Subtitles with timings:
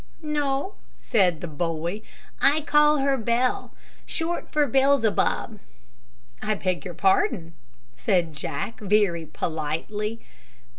[0.23, 2.01] "No," said the boy;
[2.41, 3.71] "I call her Bell,
[4.07, 5.59] short for Bellzebub."
[6.41, 7.53] "I beg your pardon,"
[7.95, 10.19] said Jack, very politely.